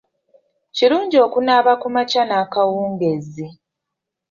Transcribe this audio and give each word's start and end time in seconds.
Kirungi 0.75 1.17
okunaaba 1.25 1.73
ku 1.81 1.87
makya 1.95 2.23
n'akawungeezi. 2.25 3.47